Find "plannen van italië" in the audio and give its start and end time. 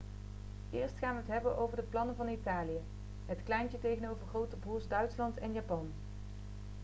1.89-2.79